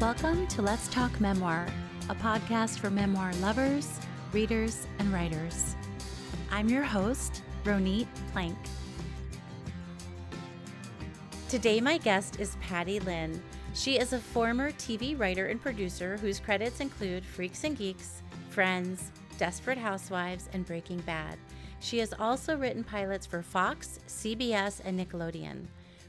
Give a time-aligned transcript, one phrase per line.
[0.00, 1.66] Welcome to Let's Talk Memoir,
[2.08, 3.98] a podcast for memoir lovers,
[4.32, 5.74] readers, and writers.
[6.52, 8.56] I'm your host, Ronit Plank.
[11.48, 13.42] Today, my guest is Patty Lin.
[13.74, 19.10] She is a former TV writer and producer whose credits include Freaks and Geeks, Friends,
[19.36, 21.38] Desperate Housewives, and Breaking Bad.
[21.80, 25.66] She has also written pilots for Fox, CBS, and Nickelodeon.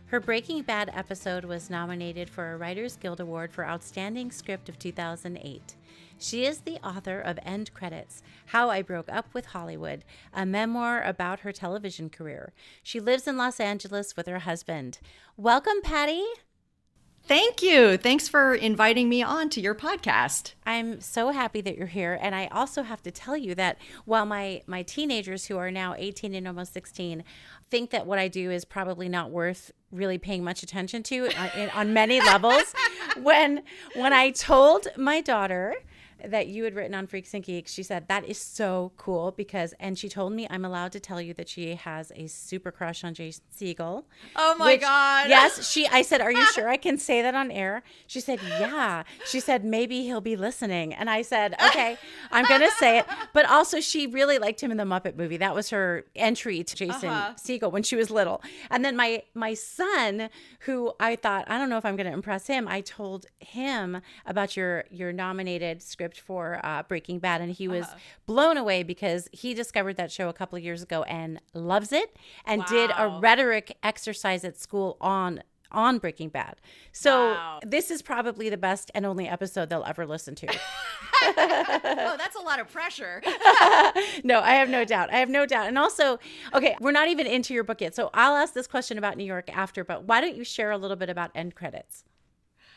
[0.10, 4.80] Her Breaking Bad episode was nominated for a Writers Guild Award for Outstanding Script of
[4.80, 5.76] 2008.
[6.18, 11.04] She is the author of End Credits How I Broke Up with Hollywood, a memoir
[11.04, 12.54] about her television career.
[12.82, 14.98] She lives in Los Angeles with her husband.
[15.38, 16.26] Welcome, Patty.
[17.24, 17.96] Thank you.
[17.96, 20.54] Thanks for inviting me on to your podcast.
[20.66, 24.26] I'm so happy that you're here and I also have to tell you that while
[24.26, 27.24] my my teenagers who are now 18 and almost 16
[27.70, 31.50] think that what I do is probably not worth really paying much attention to uh,
[31.56, 32.74] on, on many levels.
[33.18, 33.64] When
[33.96, 35.76] when I told my daughter
[36.26, 37.74] that you had written on Freaks and Geeks.
[37.74, 41.22] She said, That is so cool because, and she told me I'm allowed to tell
[41.22, 44.04] you that she has a super crush on Jason Segel.
[44.36, 45.30] Oh my which, God.
[45.30, 45.70] Yes.
[45.70, 47.84] She, I said, Are you sure I can say that on air?
[48.08, 49.04] She said, Yeah.
[49.26, 50.94] She said, Maybe he'll be listening.
[50.94, 51.98] And I said, Okay,
[52.32, 53.06] I'm going to say it.
[53.34, 55.38] But also, she really liked him in the Muppet movie.
[55.38, 57.34] That was her entry to Jason uh-huh.
[57.36, 58.42] Segel when she was little.
[58.70, 60.30] And then my, my son,
[60.62, 64.02] who I thought, I don't know if I'm going to impress him, I told him
[64.26, 67.98] about your, your nominated script script for uh, Breaking Bad, and he was uh-huh.
[68.26, 72.16] blown away because he discovered that show a couple of years ago and loves it,
[72.46, 72.68] and wow.
[72.68, 76.56] did a rhetoric exercise at school on on Breaking Bad.
[76.92, 77.60] So wow.
[77.64, 80.48] this is probably the best and only episode they'll ever listen to.
[81.24, 83.22] oh, that's a lot of pressure.
[84.24, 85.14] no, I have no doubt.
[85.14, 85.68] I have no doubt.
[85.68, 86.18] And also,
[86.56, 87.94] okay, we're not even into your book yet.
[87.94, 90.78] So I'll ask this question about New York after, but why don't you share a
[90.80, 92.04] little bit about end credits?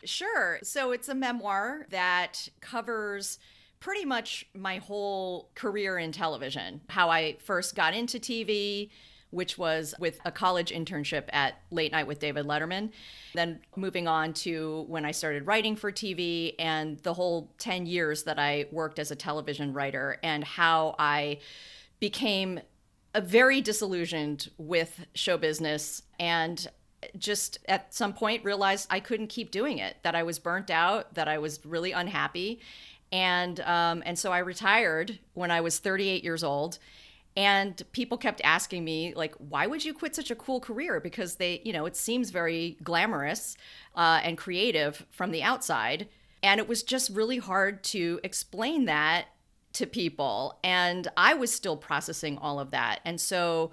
[0.05, 0.58] Sure.
[0.62, 3.39] So it's a memoir that covers
[3.81, 6.81] pretty much my whole career in television.
[6.88, 8.91] How I first got into TV,
[9.31, 12.91] which was with a college internship at Late Night with David Letterman.
[13.34, 18.25] Then moving on to when I started writing for TV and the whole 10 years
[18.25, 21.38] that I worked as a television writer and how I
[21.99, 22.60] became
[23.15, 26.69] a very disillusioned with show business and
[27.18, 31.14] just at some point realized I couldn't keep doing it, that I was burnt out,
[31.14, 32.60] that I was really unhappy.
[33.10, 36.78] And um, and so I retired when I was 38 years old.
[37.34, 41.00] And people kept asking me, like, why would you quit such a cool career?
[41.00, 43.56] Because they, you know, it seems very glamorous
[43.96, 46.08] uh, and creative from the outside.
[46.42, 49.26] And it was just really hard to explain that
[49.74, 50.58] to people.
[50.62, 53.00] And I was still processing all of that.
[53.04, 53.70] And so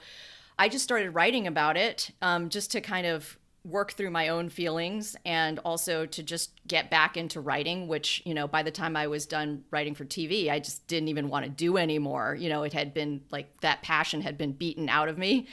[0.59, 4.49] I just started writing about it um, just to kind of work through my own
[4.49, 8.95] feelings and also to just get back into writing which you know by the time
[8.95, 12.37] i was done writing for tv i just didn't even want to do anymore.
[12.39, 15.47] You know it had been like that passion had been beaten out of me.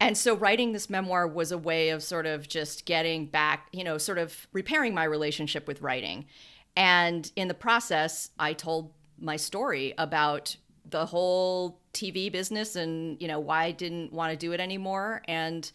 [0.00, 3.84] And so writing this memoir was a way of sort of just getting back you
[3.84, 6.26] know sort of repairing my relationship with writing.
[6.74, 10.56] And in the process i told my story about
[10.88, 15.22] the whole TV business and you know why I didn't want to do it anymore
[15.26, 15.70] and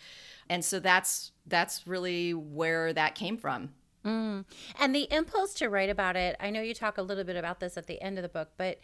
[0.49, 3.69] and so that's that's really where that came from.
[4.05, 4.45] Mm.
[4.79, 7.59] And the impulse to write about it, I know you talk a little bit about
[7.59, 8.79] this at the end of the book, but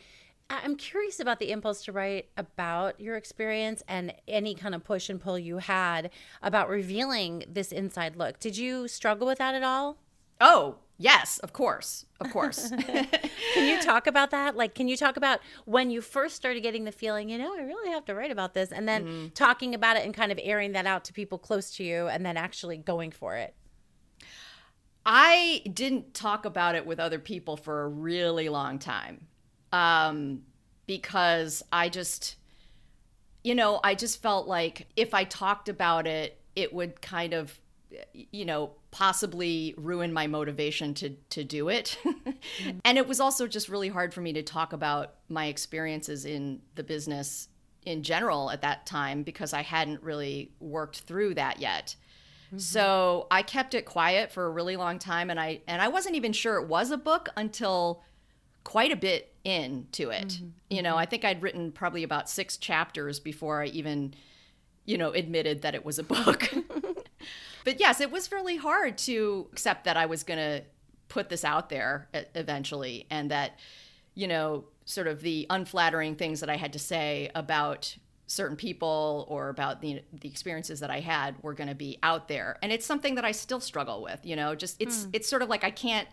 [0.50, 5.10] I'm curious about the impulse to write about your experience and any kind of push
[5.10, 6.10] and pull you had
[6.42, 8.40] about revealing this inside look.
[8.40, 9.98] Did you struggle with that at all?
[10.42, 12.06] Oh, Yes, of course.
[12.20, 12.70] Of course.
[12.88, 14.56] can you talk about that?
[14.56, 17.62] Like, can you talk about when you first started getting the feeling, you know, I
[17.62, 19.28] really have to write about this, and then mm-hmm.
[19.30, 22.26] talking about it and kind of airing that out to people close to you, and
[22.26, 23.56] then actually going for it?
[25.06, 29.28] I didn't talk about it with other people for a really long time
[29.74, 30.44] um,
[30.86, 32.38] because I just,
[33.44, 37.60] you know, I just felt like if I talked about it, it would kind of
[38.14, 42.78] you know possibly ruin my motivation to to do it mm-hmm.
[42.86, 46.62] and it was also just really hard for me to talk about my experiences in
[46.76, 47.50] the business
[47.86, 51.96] in general at that time because I hadn't really worked through that yet.
[52.48, 52.60] Mm-hmm.
[52.60, 56.16] So I kept it quiet for a really long time and I and I wasn't
[56.16, 58.04] even sure it was a book until
[58.64, 60.28] quite a bit into it.
[60.28, 60.48] Mm-hmm.
[60.70, 61.00] You know, mm-hmm.
[61.00, 64.14] I think I'd written probably about 6 chapters before I even
[64.86, 66.54] you know admitted that it was a book.
[67.66, 70.64] But yes, it was really hard to accept that I was going to
[71.08, 73.60] put this out there eventually and that,
[74.16, 77.96] you know, sort of the unflattering things that I had to say about
[78.26, 82.28] certain people or about the the experiences that I had were going to be out
[82.28, 82.58] there.
[82.62, 85.10] And it's something that I still struggle with, you know, just it's mm.
[85.14, 86.08] it's sort of like I can't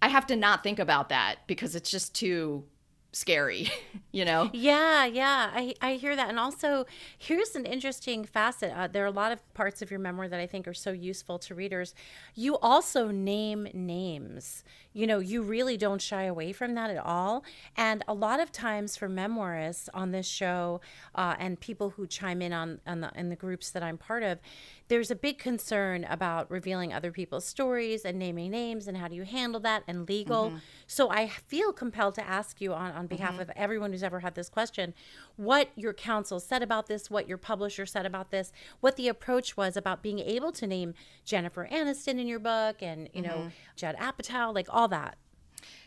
[0.00, 2.64] I have to not think about that because it's just too
[3.12, 3.68] scary,
[4.12, 4.50] you know?
[4.52, 6.28] Yeah, yeah, I, I hear that.
[6.28, 8.72] And also, here's an interesting facet.
[8.74, 10.90] Uh, there are a lot of parts of your memoir that I think are so
[10.90, 11.94] useful to readers.
[12.34, 14.64] You also name names.
[14.92, 17.44] You know, you really don't shy away from that at all.
[17.76, 20.80] And a lot of times for memoirists on this show
[21.14, 24.22] uh, and people who chime in on, on the, in the groups that I'm part
[24.22, 24.38] of,
[24.88, 29.14] there's a big concern about revealing other people's stories and naming names and how do
[29.14, 30.46] you handle that and legal.
[30.46, 30.56] Mm-hmm.
[30.86, 33.42] So I feel compelled to ask you on, on behalf mm-hmm.
[33.42, 34.94] of everyone who's ever had this question
[35.36, 38.50] what your counsel said about this, what your publisher said about this,
[38.80, 40.94] what the approach was about being able to name
[41.24, 43.30] Jennifer Aniston in your book and, you mm-hmm.
[43.30, 45.16] know, Judd Apatow, like all that.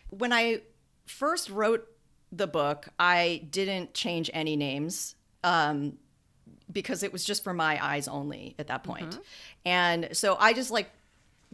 [0.10, 0.62] When I
[1.06, 1.88] first wrote
[2.32, 5.16] the book, I didn't change any names.
[5.44, 5.98] Um,
[6.72, 9.12] because it was just for my eyes only at that point.
[9.12, 9.22] Mm-hmm.
[9.66, 10.90] And so I just like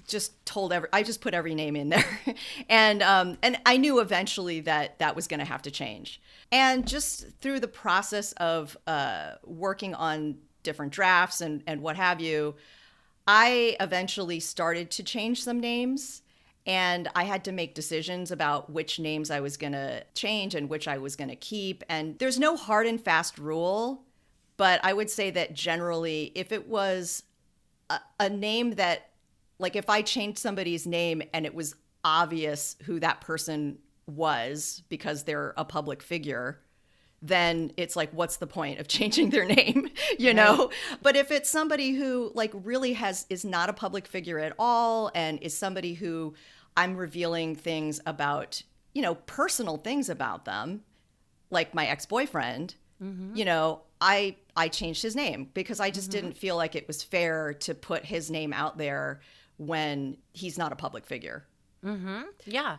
[0.06, 2.19] just told every I just put every name in there.
[2.69, 6.22] and um and I knew eventually that that was going to have to change.
[6.52, 12.22] And just through the process of uh working on different drafts and and what have
[12.22, 12.56] you,
[13.28, 16.22] I eventually started to change some names
[16.66, 20.69] and I had to make decisions about which names I was going to change and
[20.69, 24.04] which I was going to keep and there's no hard and fast rule
[24.57, 27.24] but I would say that generally, if it was
[27.89, 29.09] a, a name that,
[29.59, 33.77] like, if I changed somebody's name and it was obvious who that person
[34.07, 36.59] was because they're a public figure,
[37.21, 39.89] then it's like, what's the point of changing their name,
[40.19, 40.57] you know?
[40.57, 41.00] Right.
[41.04, 45.12] But if it's somebody who, like, really has, is not a public figure at all
[45.13, 46.33] and is somebody who
[46.75, 48.62] I'm revealing things about,
[48.94, 50.81] you know, personal things about them,
[51.50, 53.36] like my ex boyfriend, mm-hmm.
[53.36, 56.27] you know, I I changed his name because I just mm-hmm.
[56.27, 59.21] didn't feel like it was fair to put his name out there
[59.57, 61.45] when he's not a public figure.
[61.83, 62.21] Mm-hmm.
[62.45, 62.77] Yeah.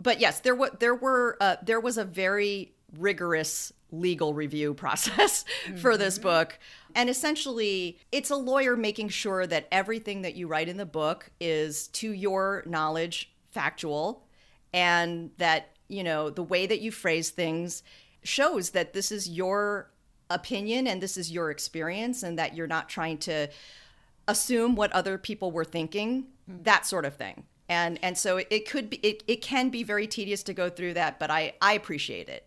[0.00, 5.44] But yes, there were there were uh, there was a very rigorous legal review process
[5.66, 5.76] mm-hmm.
[5.76, 6.28] for this mm-hmm.
[6.28, 6.58] book.
[6.94, 11.30] And essentially, it's a lawyer making sure that everything that you write in the book
[11.40, 14.26] is to your knowledge factual
[14.72, 17.82] and that, you know, the way that you phrase things
[18.22, 19.90] shows that this is your
[20.30, 23.48] opinion and this is your experience and that you're not trying to
[24.28, 26.62] assume what other people were thinking mm-hmm.
[26.62, 29.82] that sort of thing and and so it, it could be it, it can be
[29.82, 32.45] very tedious to go through that but i i appreciate it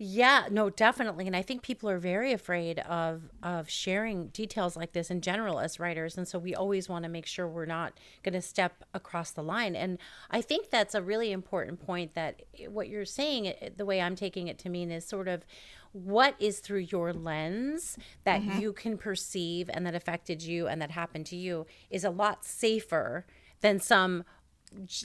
[0.00, 1.26] yeah, no, definitely.
[1.26, 5.58] And I think people are very afraid of of sharing details like this in general
[5.58, 6.16] as writers.
[6.16, 9.42] And so we always want to make sure we're not going to step across the
[9.42, 9.74] line.
[9.74, 9.98] And
[10.30, 14.46] I think that's a really important point that what you're saying, the way I'm taking
[14.46, 15.44] it to mean is sort of
[15.90, 18.60] what is through your lens that mm-hmm.
[18.60, 22.44] you can perceive and that affected you and that happened to you is a lot
[22.44, 23.26] safer
[23.62, 24.22] than some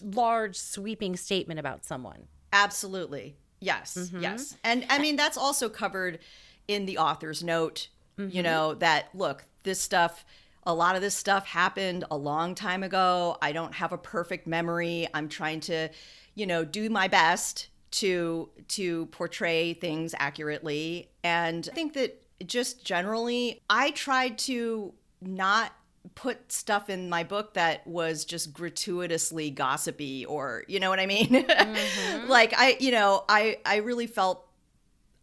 [0.04, 2.28] large sweeping statement about someone.
[2.52, 3.38] Absolutely.
[3.64, 3.98] Yes.
[3.98, 4.22] Mm-hmm.
[4.22, 4.56] Yes.
[4.64, 6.20] And I mean that's also covered
[6.68, 7.88] in the author's note,
[8.18, 8.36] mm-hmm.
[8.36, 10.26] you know, that look, this stuff
[10.66, 13.38] a lot of this stuff happened a long time ago.
[13.42, 15.08] I don't have a perfect memory.
[15.14, 15.90] I'm trying to,
[16.36, 22.84] you know, do my best to to portray things accurately and i think that just
[22.84, 25.72] generally i tried to not
[26.16, 31.06] put stuff in my book that was just gratuitously gossipy or you know what i
[31.06, 32.28] mean mm-hmm.
[32.30, 34.46] like i you know i i really felt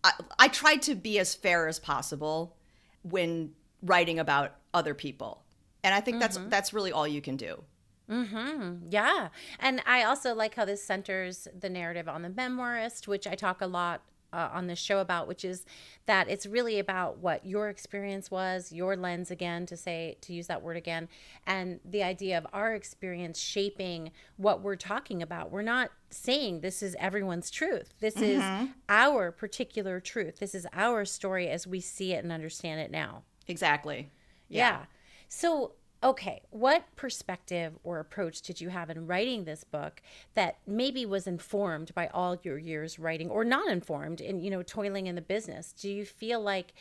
[0.02, 2.56] I, I tried to be as fair as possible
[3.02, 5.42] when writing about other people
[5.84, 6.20] and i think mm-hmm.
[6.20, 7.62] that's that's really all you can do
[8.10, 8.88] Mm-hmm.
[8.90, 9.28] Yeah.
[9.60, 13.60] And I also like how this centers the narrative on the memoirist, which I talk
[13.60, 15.64] a lot uh, on this show about, which is
[16.06, 20.46] that it's really about what your experience was, your lens again, to say, to use
[20.46, 21.08] that word again,
[21.46, 25.50] and the idea of our experience shaping what we're talking about.
[25.50, 27.94] We're not saying this is everyone's truth.
[28.00, 28.64] This mm-hmm.
[28.64, 30.38] is our particular truth.
[30.38, 33.22] This is our story as we see it and understand it now.
[33.48, 34.10] Exactly.
[34.48, 34.70] yeah.
[34.70, 34.84] yeah.
[35.28, 40.00] So okay, what perspective or approach did you have in writing this book
[40.34, 44.62] that maybe was informed by all your years writing or not informed in, you know,
[44.62, 45.72] toiling in the business?
[45.72, 46.72] Do you feel like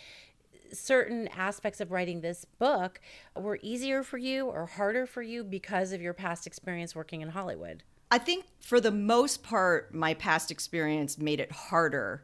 [0.72, 3.02] certain aspects of writing this book
[3.36, 7.30] were easier for you or harder for you because of your past experience working in
[7.30, 7.84] Hollywood?
[8.12, 12.24] I think for the most part, my past experience made it harder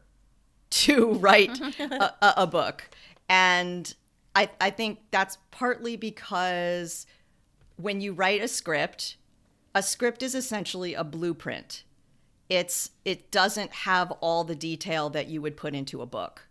[0.70, 2.88] to write a, a, book.
[3.28, 3.94] And
[4.36, 7.06] I, I think that's partly because
[7.76, 9.16] when you write a script,
[9.74, 11.84] a script is essentially a blueprint.
[12.50, 16.46] It's it doesn't have all the detail that you would put into a book.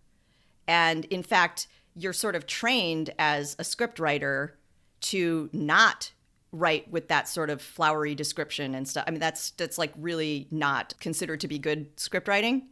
[0.67, 4.57] And in fact, you're sort of trained as a script writer
[5.01, 6.11] to not
[6.55, 9.03] write with that sort of flowery description and stuff.
[9.07, 12.67] I mean, that's that's like really not considered to be good script writing,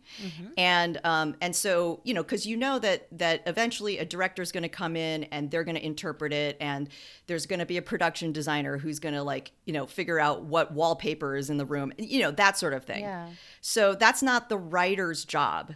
[0.57, 4.51] and um, and so you know, because you know that that eventually a director is
[4.51, 6.89] going to come in and they're going to interpret it, and
[7.27, 10.43] there's going to be a production designer who's going to like you know figure out
[10.43, 13.01] what wallpaper is in the room, you know that sort of thing.
[13.01, 13.29] Yeah.
[13.61, 15.73] So that's not the writer's job.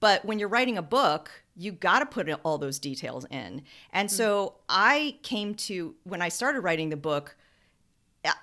[0.00, 3.62] But when you're writing a book, you got to put all those details in.
[3.92, 7.36] And so I came to, when I started writing the book,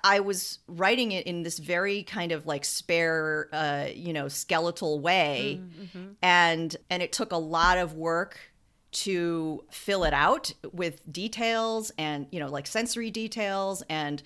[0.02, 4.98] I was writing it in this very kind of like spare, uh, you know, skeletal
[5.00, 5.60] way,
[6.22, 8.38] and and it took a lot of work
[8.90, 14.22] to fill it out with details and you know like sensory details and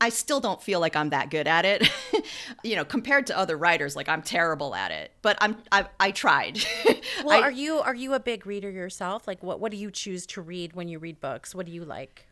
[0.00, 1.88] I still don't feel like I'm that good at it.
[2.62, 5.10] you know, compared to other writers, like I'm terrible at it.
[5.22, 6.58] But I'm I, I tried.
[7.24, 9.26] Well, I- are you are you a big reader yourself?
[9.26, 11.54] Like, what what do you choose to read when you read books?
[11.54, 12.26] What do you like?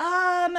[0.00, 0.56] Um,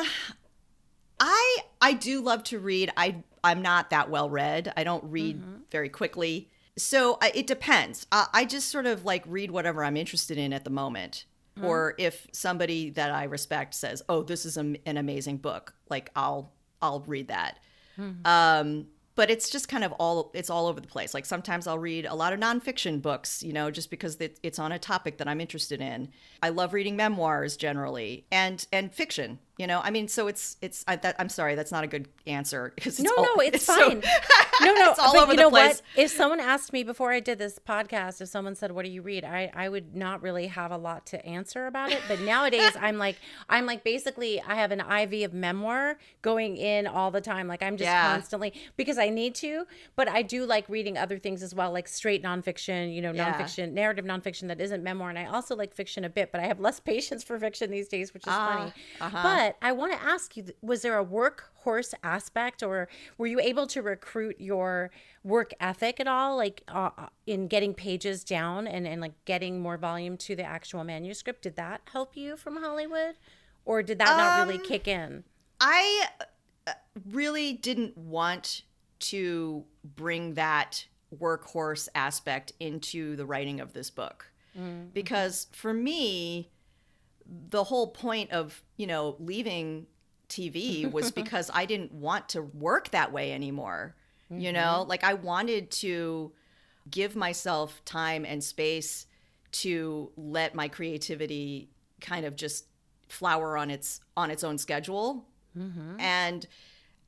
[1.20, 2.92] I I do love to read.
[2.98, 4.74] I I'm not that well read.
[4.76, 5.56] I don't read mm-hmm.
[5.72, 6.50] very quickly.
[6.78, 8.06] So I, it depends.
[8.12, 11.26] I, I just sort of like read whatever I'm interested in at the moment.
[11.58, 11.68] Mm-hmm.
[11.68, 16.12] Or if somebody that I respect says, "Oh, this is a, an amazing book," like
[16.16, 17.60] I'll I'll read that.
[17.98, 18.26] Mm-hmm.
[18.28, 21.14] Um, but it's just kind of all it's all over the place.
[21.14, 24.60] Like sometimes I'll read a lot of nonfiction books, you know, just because it, it's
[24.60, 26.10] on a topic that I'm interested in.
[26.44, 29.40] I love reading memoirs generally, and and fiction.
[29.58, 30.84] You know, I mean, so it's it's.
[30.86, 33.74] I, that, I'm sorry, that's not a good answer because No, all, no, it's, so-
[33.74, 34.02] fine.
[34.62, 35.82] no, no, it's all but over you the know place.
[35.96, 36.04] what?
[36.04, 39.02] If someone asked me before I did this podcast, if someone said, "What do you
[39.02, 42.02] read?" I I would not really have a lot to answer about it.
[42.10, 43.16] But nowadays, I'm like,
[43.48, 47.48] I'm like, basically, I have an IV of memoir going in all the time.
[47.48, 48.12] Like I'm just Yeah.
[48.12, 49.66] constantly because I need to.
[49.96, 52.94] But I do like reading other things as well, like straight nonfiction.
[52.94, 53.32] You know, Yeah.
[53.34, 56.34] nonfiction, narrative nonfiction that isn't memoir, and I also like fiction a bit.
[56.34, 58.74] But I have less patience for fiction these days, which is funny.
[59.00, 59.20] uh-huh.
[59.24, 62.88] But I want to ask you: Was there a workhorse aspect, or
[63.18, 64.92] were you able to recruit your
[65.24, 66.90] work ethic at all, like uh,
[67.26, 71.42] in getting pages down and and like getting more volume to the actual manuscript?
[71.42, 73.16] Did that help you from Hollywood,
[73.66, 75.24] or did that not really Um, kick in?
[75.60, 76.08] I
[76.68, 76.74] uh,
[77.12, 78.64] really didn't want
[79.00, 80.86] to bring that
[81.18, 84.32] workhorse aspect into the writing of this book
[84.94, 86.50] because for me
[87.50, 89.88] the whole point of you know leaving
[90.30, 93.96] TV was because I didn't want to work that way anymore
[94.30, 94.80] you know?
[94.80, 94.90] Mm-hmm.
[94.90, 96.32] Like I wanted to
[96.90, 99.08] give myself time and space
[99.52, 101.70] to let my creativity
[102.02, 102.66] kind of just
[103.08, 105.26] flower on its on its own schedule.
[105.58, 106.00] Mm-hmm.
[106.00, 106.46] And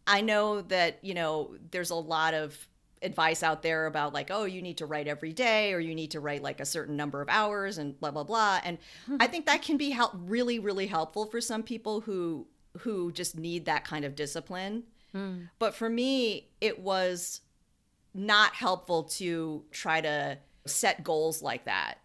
[0.10, 2.58] i know that you know there's a lot of
[3.02, 6.12] advice out there about like oh you need to write every day or you need
[6.12, 8.60] to write like a certain number of hours and blah blah blah.
[8.64, 9.18] And hmm.
[9.20, 12.48] i think that can be help really really helpful for some people who
[12.80, 14.84] who just need that kind of discipline.
[15.12, 15.44] Hmm.
[15.60, 17.42] But for me it was
[18.14, 22.00] not helpful to try to set goals like that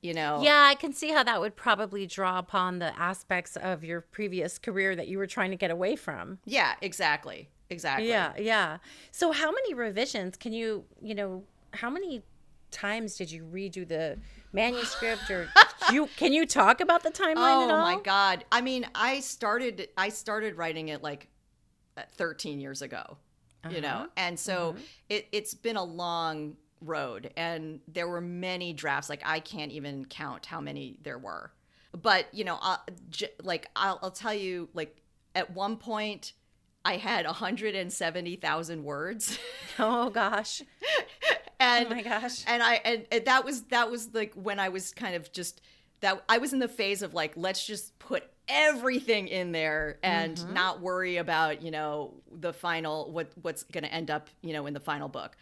[0.00, 0.40] you know?
[0.42, 4.56] Yeah, I can see how that would probably draw upon the aspects of your previous
[4.58, 6.38] career that you were trying to get away from.
[6.44, 8.78] yeah exactly exactly Yeah, yeah.
[9.10, 12.22] So how many revisions can you, you know, how many
[12.70, 14.18] times did you redo the
[14.52, 15.48] manuscript or
[15.92, 18.44] you can you talk about the timeline at Oh my god.
[18.52, 21.28] I mean, I started I started writing it like
[21.96, 23.16] uh, 13 years ago.
[23.68, 23.88] You know.
[23.88, 24.06] Uh-huh.
[24.16, 24.76] And so
[25.08, 30.04] it it's been a long road and there were many drafts like I can't even
[30.04, 31.52] count how many there were.
[32.00, 32.76] But, you know, uh,
[33.10, 34.96] j- like I'll, I'll tell you like
[35.34, 36.32] at one point
[36.88, 39.38] I had 170,000 words.
[39.80, 40.60] Oh gosh.
[41.60, 42.42] and Oh my gosh.
[42.48, 45.60] and I and, and that was that was like when I was kind of just
[46.00, 50.36] that I was in the phase of like let's just put everything in there and
[50.36, 50.52] Mm-hmm.
[50.52, 54.66] not worry about you know the final what what's going to end up you know
[54.66, 55.36] in the final book.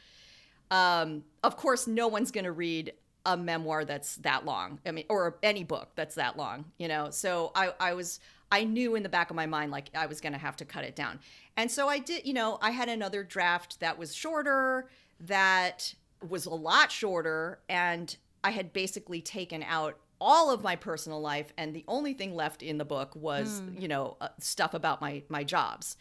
[0.70, 2.92] Um, of course, no one's going to read
[3.24, 4.80] a memoir that's that long.
[4.84, 6.66] I mean, or any book that's that long.
[6.76, 9.90] You know, so I I was I knew in the back of my mind like
[9.94, 11.18] I was going to have to cut it down.
[11.56, 14.88] And so I did, you know, I had another draft that was shorter,
[15.20, 15.94] that
[16.26, 21.52] was a lot shorter, and I had basically taken out all of my personal life
[21.58, 25.22] and the only thing left in the book was, you know, uh, stuff about my
[25.28, 25.96] my jobs.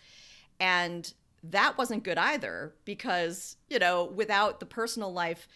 [0.59, 1.11] And
[1.43, 5.47] that wasn't good either because, you know, without the personal life,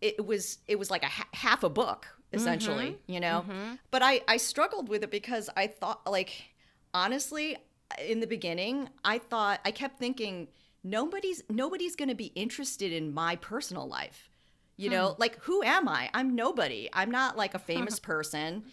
[0.00, 3.12] it was it was like a ha- half a book essentially, mm-hmm.
[3.12, 3.44] you know.
[3.48, 3.74] Mm-hmm.
[3.90, 6.50] But I I struggled with it because I thought like
[6.94, 7.56] honestly
[8.04, 10.48] in the beginning, I thought I kept thinking
[10.82, 14.30] nobody's nobody's going to be interested in my personal life.
[14.78, 15.20] You know, hmm.
[15.20, 16.10] like who am I?
[16.12, 16.90] I'm nobody.
[16.92, 18.64] I'm not like a famous person.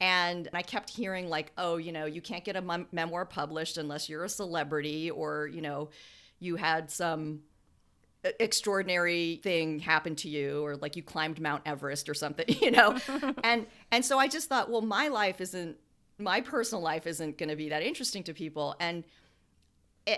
[0.00, 3.78] And I kept hearing, like, oh, you know, you can't get a mem- memoir published
[3.78, 5.90] unless you're a celebrity or, you know,
[6.38, 7.40] you had some
[8.24, 12.96] extraordinary thing happened to you or like you climbed Mount Everest or something, you know.
[13.44, 15.76] and and so I just thought, well, my life isn't
[16.18, 18.74] my personal life isn't going to be that interesting to people.
[18.80, 19.04] And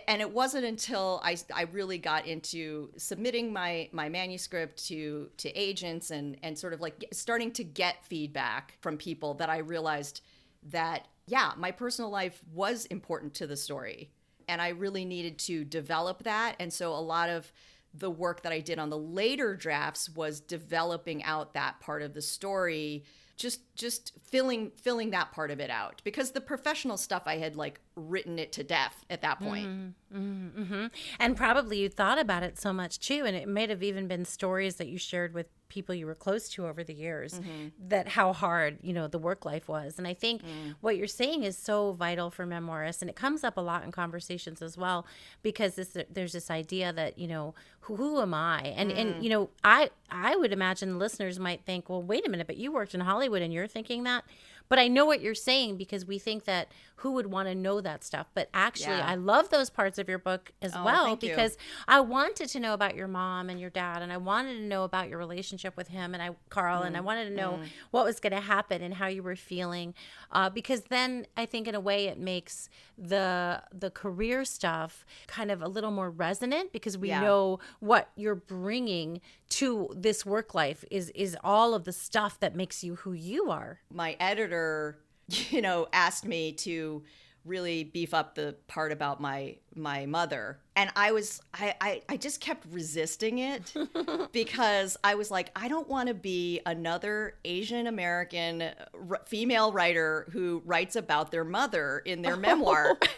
[0.06, 5.50] and it wasn't until I, I really got into submitting my my manuscript to to
[5.50, 10.22] agents and and sort of like starting to get feedback from people that I realized
[10.70, 14.10] that yeah my personal life was important to the story.
[14.48, 16.56] And I really needed to develop that.
[16.58, 17.52] And so a lot of
[17.92, 22.14] the work that I did on the later drafts was developing out that part of
[22.14, 23.04] the story
[23.40, 27.56] just just filling filling that part of it out because the professional stuff I had
[27.56, 29.66] like written it to death at that point.
[29.66, 30.86] Mm-hmm, mm-hmm.
[31.18, 34.26] And probably you thought about it so much too, and it may have even been
[34.26, 37.68] stories that you shared with people you were close to over the years mm-hmm.
[37.88, 40.74] that how hard you know the work life was and i think mm.
[40.82, 43.90] what you're saying is so vital for memoirists and it comes up a lot in
[43.90, 45.06] conversations as well
[45.42, 48.98] because this, there's this idea that you know who, who am i and mm.
[48.98, 52.58] and you know i i would imagine listeners might think well wait a minute but
[52.58, 54.24] you worked in hollywood and you're thinking that
[54.70, 57.80] but I know what you're saying because we think that who would want to know
[57.80, 58.28] that stuff.
[58.34, 59.06] But actually, yeah.
[59.06, 61.84] I love those parts of your book as oh, well because you.
[61.88, 64.84] I wanted to know about your mom and your dad, and I wanted to know
[64.84, 66.86] about your relationship with him and I, Carl, mm.
[66.86, 67.66] and I mm, wanted to know mm.
[67.90, 69.92] what was going to happen and how you were feeling,
[70.30, 75.50] uh, because then I think in a way it makes the the career stuff kind
[75.50, 77.20] of a little more resonant because we yeah.
[77.20, 82.54] know what you're bringing to this work life is is all of the stuff that
[82.56, 83.80] makes you who you are.
[83.92, 87.02] My editor, you know, asked me to
[87.44, 92.16] really beef up the part about my my mother and i was i i, I
[92.16, 93.72] just kept resisting it
[94.32, 98.62] because i was like i don't want to be another asian american
[99.08, 102.40] r- female writer who writes about their mother in their oh.
[102.40, 102.98] memoir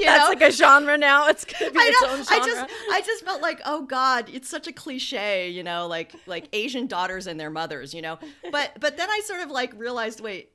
[0.00, 0.28] You That's know?
[0.28, 1.28] like a genre now.
[1.28, 2.08] It's gonna be I its know.
[2.10, 2.42] own genre.
[2.42, 6.12] I just I just felt like, oh God, it's such a cliche, you know, like
[6.26, 8.18] like Asian daughters and their mothers, you know.
[8.50, 10.52] But but then I sort of like realized, wait,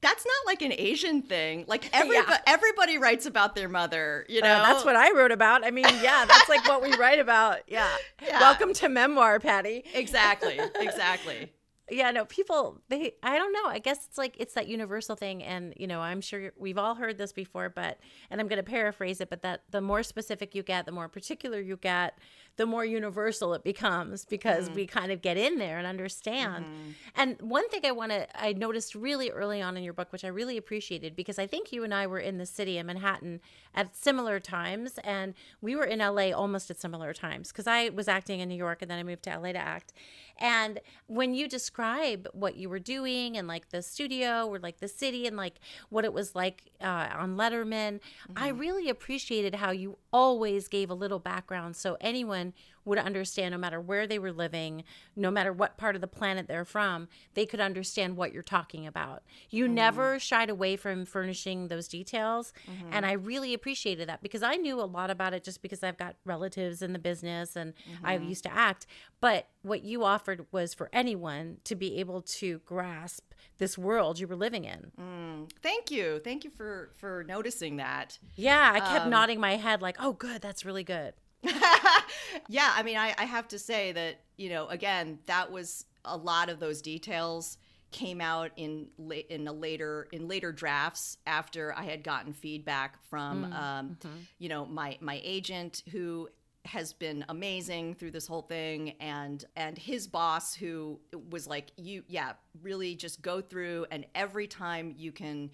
[0.00, 1.64] that's not like an Asian thing.
[1.66, 2.38] Like everybody, yeah.
[2.46, 4.48] everybody writes about their mother, you know.
[4.48, 5.64] Uh, that's what I wrote about.
[5.64, 7.60] I mean, yeah, that's like what we write about.
[7.66, 7.88] Yeah.
[8.22, 8.40] yeah.
[8.40, 9.84] Welcome to memoir, Patty.
[9.94, 10.58] Exactly.
[10.76, 11.50] Exactly
[11.90, 15.42] yeah no people they i don't know i guess it's like it's that universal thing
[15.42, 17.98] and you know i'm sure we've all heard this before but
[18.30, 21.08] and i'm going to paraphrase it but that the more specific you get the more
[21.08, 22.18] particular you get
[22.56, 24.76] the more universal it becomes because mm-hmm.
[24.76, 26.90] we kind of get in there and understand mm-hmm.
[27.16, 30.24] and one thing i want to i noticed really early on in your book which
[30.24, 33.40] i really appreciated because i think you and i were in the city in manhattan
[33.74, 38.08] at similar times and we were in la almost at similar times because i was
[38.08, 39.92] acting in new york and then i moved to la to act
[40.38, 44.88] and when you describe what you were doing and like the studio or like the
[44.88, 48.32] city and like what it was like uh, on Letterman, mm-hmm.
[48.36, 51.74] I really appreciated how you always gave a little background.
[51.74, 54.84] So anyone would understand no matter where they were living,
[55.16, 58.86] no matter what part of the planet they're from, they could understand what you're talking
[58.86, 59.22] about.
[59.50, 59.74] You mm-hmm.
[59.74, 62.52] never shied away from furnishing those details.
[62.70, 62.90] Mm-hmm.
[62.92, 65.96] And I really appreciated that because I knew a lot about it just because I've
[65.98, 68.06] got relatives in the business and mm-hmm.
[68.06, 68.86] I used to act.
[69.20, 74.26] But what you offered was for anyone to be able to grasp this world you
[74.26, 74.90] were living in.
[75.00, 76.20] Mm, thank you.
[76.22, 78.18] Thank you for for noticing that.
[78.34, 80.42] Yeah, I kept um, nodding my head like, "Oh, good.
[80.42, 81.14] That's really good."
[82.48, 86.16] yeah, I mean, I, I have to say that, you know, again, that was a
[86.16, 87.58] lot of those details
[87.94, 93.00] came out in late in a later in later drafts after I had gotten feedback
[93.04, 94.16] from mm, um, mm-hmm.
[94.38, 96.28] you know my my agent who
[96.64, 100.98] has been amazing through this whole thing and and his boss who
[101.30, 105.48] was like you yeah really just go through and every time you can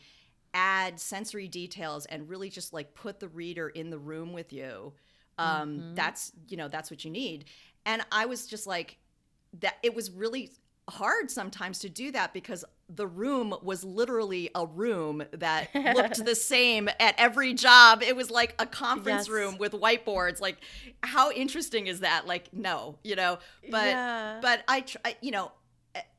[0.55, 4.95] add sensory details and really just like put the reader in the room with you
[5.41, 5.95] um, mm-hmm.
[5.95, 7.47] That's you know that's what you need.
[7.87, 8.99] And I was just like
[9.61, 9.79] that.
[9.83, 10.51] It was really
[10.89, 16.35] hard sometimes to do that because the room was literally a room that looked the
[16.35, 18.03] same at every job.
[18.03, 19.29] It was like a conference yes.
[19.29, 20.41] room with whiteboards.
[20.41, 20.59] Like,
[21.03, 22.27] how interesting is that?
[22.27, 23.39] Like, no, you know.
[23.71, 24.39] But yeah.
[24.43, 25.53] but I, try, you know,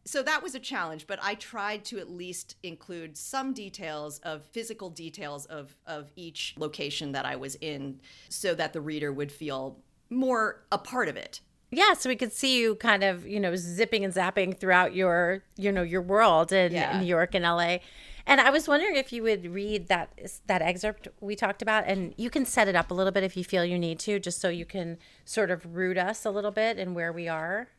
[0.03, 4.43] so that was a challenge but i tried to at least include some details of
[4.45, 9.31] physical details of of each location that i was in so that the reader would
[9.31, 9.77] feel
[10.11, 11.39] more a part of it.
[11.71, 15.43] Yeah so we could see you kind of you know zipping and zapping throughout your
[15.55, 16.99] you know your world in, yeah.
[16.99, 17.77] new york and la
[18.25, 20.11] and i was wondering if you would read that
[20.47, 23.37] that excerpt we talked about and you can set it up a little bit if
[23.37, 26.51] you feel you need to just so you can sort of root us a little
[26.51, 27.69] bit in where we are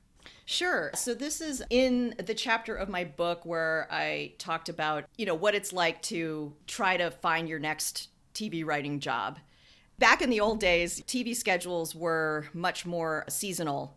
[0.44, 0.90] Sure.
[0.94, 5.34] So this is in the chapter of my book where I talked about, you know,
[5.34, 9.38] what it's like to try to find your next TV writing job.
[9.98, 13.96] Back in the old days, TV schedules were much more seasonal.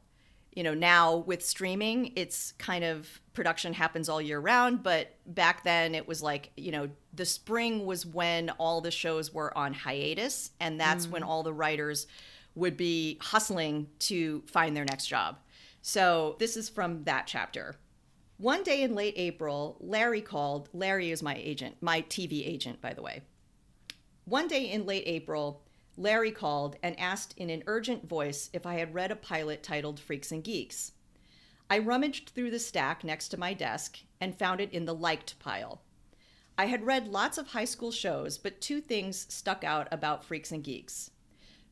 [0.54, 5.64] You know, now with streaming, it's kind of production happens all year round, but back
[5.64, 9.74] then it was like, you know, the spring was when all the shows were on
[9.74, 11.12] hiatus, and that's mm.
[11.12, 12.08] when all the writers
[12.56, 15.38] would be hustling to find their next job.
[15.88, 17.76] So this is from that chapter.
[18.38, 20.68] One day in late April, Larry called.
[20.74, 23.22] Larry is my agent, my TV agent, by the way.
[24.24, 25.62] One day in late April,
[25.96, 30.00] Larry called and asked in an urgent voice if I had read a pilot titled
[30.00, 30.94] Freaks and Geeks.
[31.70, 35.38] I rummaged through the stack next to my desk and found it in the liked
[35.38, 35.84] pile.
[36.58, 40.52] I had read lots of high school shows, but two things stuck out about Freaks
[40.52, 41.12] and Geeks.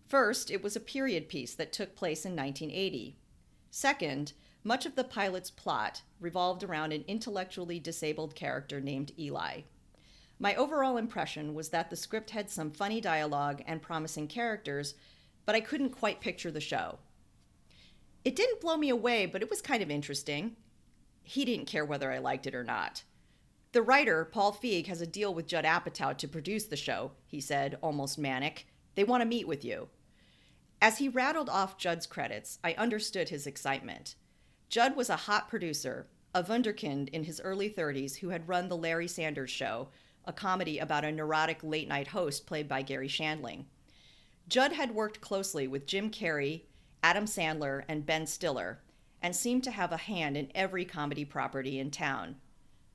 [0.08, 3.18] First, it was a period piece that took place in 1980.
[3.76, 4.34] Second,
[4.64, 9.62] much of the pilot's plot revolved around an intellectually disabled character named Eli.
[10.38, 14.94] My overall impression was that the script had some funny dialogue and promising characters,
[15.48, 17.00] but I couldn't quite picture the show.
[18.24, 20.56] It didn't blow me away, but it was kind of interesting.
[21.24, 23.02] He didn't care whether I liked it or not.
[23.72, 27.42] The writer, Paul Feig, has a deal with Judd Apatow to produce the show, he
[27.42, 28.68] said, almost manic.
[28.94, 29.90] They want to meet with you.
[30.84, 34.16] As he rattled off Judd's credits, I understood his excitement.
[34.68, 38.76] Judd was a hot producer, a wunderkind in his early 30s who had run The
[38.76, 39.88] Larry Sanders Show,
[40.26, 43.64] a comedy about a neurotic late night host played by Garry Shandling.
[44.50, 46.64] Judd had worked closely with Jim Carrey,
[47.02, 48.82] Adam Sandler, and Ben Stiller,
[49.22, 52.36] and seemed to have a hand in every comedy property in town.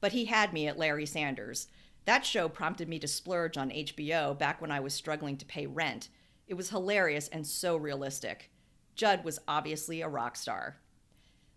[0.02, 1.68] But he had me at Larry Sanders.
[2.04, 5.66] That show prompted me to splurge on HBO back when I was struggling to pay
[5.66, 6.10] rent
[6.48, 8.50] it was hilarious and so realistic.
[8.96, 10.78] Judd was obviously a rock star.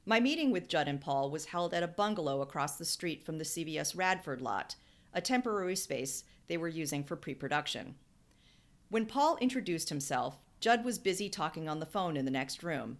[0.06, 3.38] My meeting with Judd and Paul was held at a bungalow across the street from
[3.38, 4.76] the CBS Radford lot,
[5.14, 7.96] a temporary space they were using for pre production.
[8.90, 12.98] When Paul introduced himself, Judd was busy talking on the phone in the next room.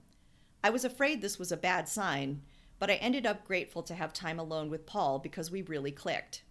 [0.64, 2.42] I was afraid this was a bad sign,
[2.80, 6.44] but I ended up grateful to have time alone with Paul because we really clicked.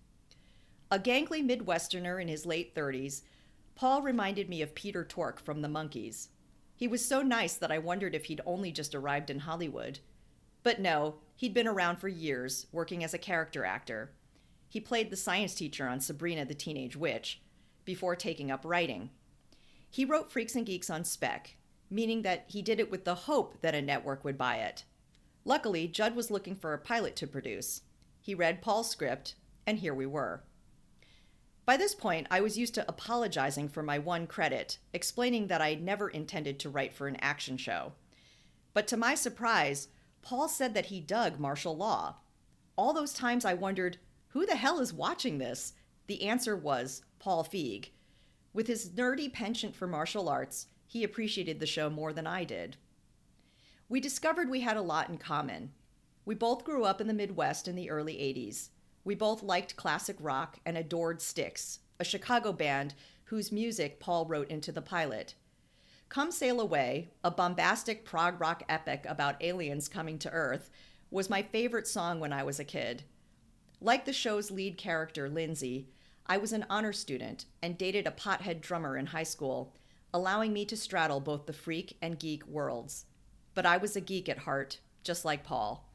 [0.90, 3.22] A gangly Midwesterner in his late 30s,
[3.74, 6.28] Paul reminded me of Peter Tork from the Monkees.
[6.74, 9.98] He was so nice that I wondered if he'd only just arrived in Hollywood.
[10.62, 14.12] But no, he'd been around for years, working as a character actor.
[14.68, 17.40] He played the science teacher on Sabrina the Teenage Witch
[17.84, 19.10] before taking up writing.
[19.90, 21.56] He wrote Freaks and Geeks on spec,
[21.90, 24.84] meaning that he did it with the hope that a network would buy it.
[25.44, 27.82] Luckily, Judd was looking for a pilot to produce.
[28.20, 29.34] He read Paul's script,
[29.66, 30.44] and here we were.
[31.70, 35.76] By this point, I was used to apologizing for my one credit, explaining that I
[35.76, 37.92] never intended to write for an action show.
[38.74, 39.86] But to my surprise,
[40.20, 42.16] Paul said that he dug martial law.
[42.74, 43.98] All those times I wondered,
[44.30, 45.74] who the hell is watching this?
[46.08, 47.90] The answer was Paul Feig.
[48.52, 52.78] With his nerdy penchant for martial arts, he appreciated the show more than I did.
[53.88, 55.70] We discovered we had a lot in common.
[56.24, 58.70] We both grew up in the Midwest in the early 80s.
[59.04, 64.50] We both liked classic rock and adored Styx, a Chicago band whose music Paul wrote
[64.50, 65.34] into the pilot.
[66.08, 70.70] Come Sail Away, a bombastic prog rock epic about aliens coming to Earth,
[71.10, 73.04] was my favorite song when I was a kid.
[73.80, 75.88] Like the show's lead character, Lindsay,
[76.26, 79.74] I was an honor student and dated a pothead drummer in high school,
[80.12, 83.06] allowing me to straddle both the freak and geek worlds.
[83.54, 85.89] But I was a geek at heart, just like Paul.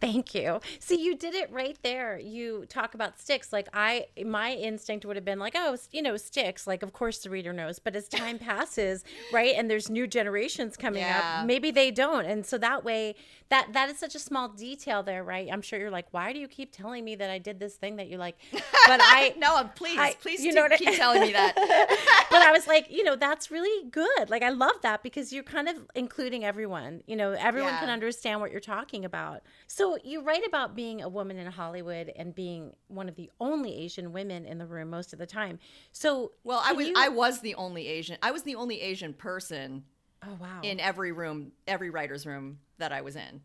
[0.00, 0.60] Thank you.
[0.78, 2.18] See, you did it right there.
[2.18, 3.52] You talk about Styx.
[3.52, 6.66] Like I, my instinct would have been like, oh, you know, Styx.
[6.66, 7.78] Like, of course the reader knows.
[7.78, 11.38] But as time passes, right, and there's new generations coming yeah.
[11.40, 12.26] up, maybe they don't.
[12.26, 13.14] And so that way,
[13.48, 15.48] that that is such a small detail there, right?
[15.50, 17.96] I'm sure you're like, why do you keep telling me that I did this thing
[17.96, 18.36] that you like?
[18.52, 21.54] But I no, please, I, please, you know, keep telling me that.
[22.30, 24.30] but I was like, you know, that's really good.
[24.30, 27.02] Like I love that because you're kind of including everyone.
[27.06, 27.80] You know, everyone yeah.
[27.80, 29.42] can understand what you're talking about.
[29.68, 33.76] So you write about being a woman in Hollywood and being one of the only
[33.76, 35.58] Asian women in the room most of the time.
[35.92, 36.94] So well, I was you...
[36.96, 38.18] I was the only Asian.
[38.22, 39.84] I was the only Asian person.
[40.22, 40.60] Oh wow!
[40.62, 43.42] In every room, every writer's room that I was in.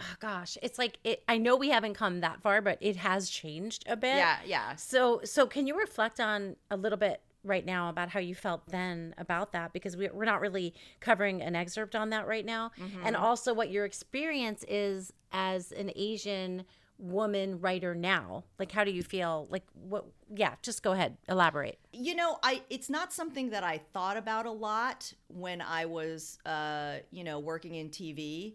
[0.00, 1.22] Oh, gosh, it's like it.
[1.28, 4.16] I know we haven't come that far, but it has changed a bit.
[4.16, 4.76] Yeah, yeah.
[4.76, 8.66] So, so can you reflect on a little bit right now about how you felt
[8.68, 12.70] then about that because we, are not really covering an excerpt on that right now.
[12.78, 13.06] Mm-hmm.
[13.06, 16.64] and also what your experience is as an asian
[16.98, 18.44] woman writer now.
[18.58, 19.46] Like how do you feel?
[19.50, 21.78] Like what yeah just go ahead elaborate.
[21.92, 26.38] You know i it's not something that i thought about a lot when i was
[26.44, 28.54] uh you know working in tv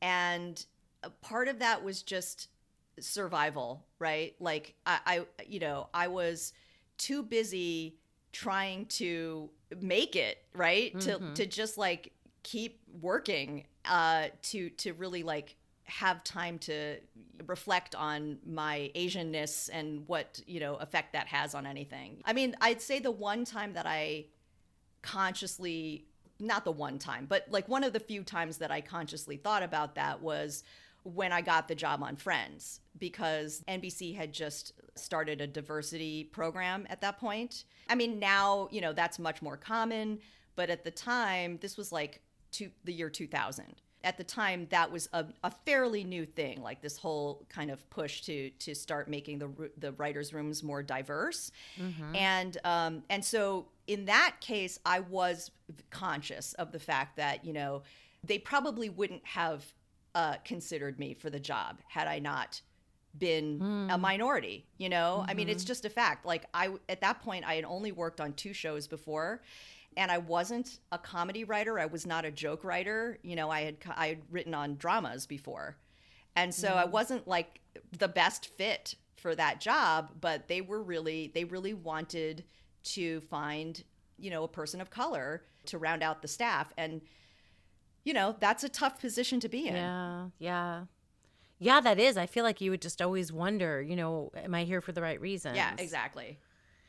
[0.00, 0.64] and
[1.02, 2.48] a part of that was just
[3.00, 4.34] survival, right?
[4.40, 6.52] Like I, I you know, I was
[6.98, 7.96] too busy
[8.36, 9.48] trying to
[9.80, 10.94] make it, right?
[10.94, 11.00] Mhm.
[11.04, 16.96] To to just like keep working uh to to really like have time to
[17.46, 22.54] reflect on my asianness and what you know effect that has on anything i mean
[22.60, 24.24] i'd say the one time that i
[25.02, 26.04] consciously
[26.38, 29.62] not the one time but like one of the few times that i consciously thought
[29.62, 30.62] about that was
[31.14, 36.86] when i got the job on friends because nbc had just started a diversity program
[36.88, 37.64] at that point.
[37.88, 40.18] I mean now you know that's much more common
[40.56, 42.20] but at the time this was like
[42.52, 43.64] to the year 2000
[44.04, 47.88] at the time that was a, a fairly new thing like this whole kind of
[47.90, 51.52] push to to start making the the writers rooms more diverse.
[52.14, 55.50] And um and so in that case i was
[55.90, 57.82] conscious of the fact that you know
[58.24, 59.64] they probably wouldn't have
[60.16, 62.60] uh, considered me for the job had i not
[63.18, 64.00] been a hmm.
[64.00, 65.68] minority you know i mean it's mm-hmm.
[65.68, 68.86] just a fact like i at that point i had only worked on two shows
[68.86, 69.40] before
[69.96, 71.78] and I wasn't a comedy writer.
[71.78, 73.18] I was not a joke writer.
[73.22, 75.76] You know, I had I had written on dramas before,
[76.34, 76.92] and so I mm-hmm.
[76.92, 77.60] wasn't like
[77.98, 80.12] the best fit for that job.
[80.20, 82.44] But they were really they really wanted
[82.84, 83.82] to find
[84.18, 87.00] you know a person of color to round out the staff, and
[88.06, 89.74] you know that's a tough position to be in.
[89.74, 90.84] Yeah, yeah.
[91.58, 92.16] Yeah, that is.
[92.16, 95.00] I feel like you would just always wonder, you know, am I here for the
[95.02, 95.54] right reason?
[95.54, 96.38] Yeah, exactly.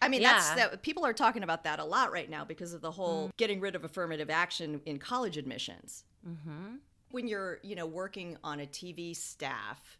[0.02, 0.34] I mean, Yeah.
[0.34, 0.82] that's that.
[0.84, 3.76] People are talking about that a lot right now because of the whole getting rid
[3.76, 6.04] of affirmative action in college admissions.
[6.28, 6.76] Mm-hmm.
[7.12, 9.98] When you're, you know, working on a TV staff,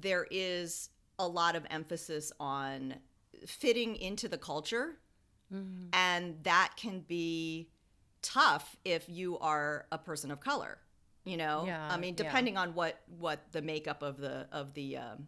[0.00, 2.94] there is a lot of emphasis on
[3.46, 4.96] fitting into the culture,
[5.52, 5.88] Mm-hmm.
[5.92, 7.68] and that can be
[8.24, 10.78] tough if you are a person of color.
[11.24, 12.24] You know, Yeah, I mean, yeah.
[12.24, 15.26] depending on what what the makeup of the of the um,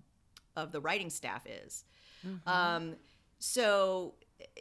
[0.57, 1.85] of the writing staff is.
[2.27, 2.49] Mm-hmm.
[2.49, 2.97] Um,
[3.39, 4.15] so,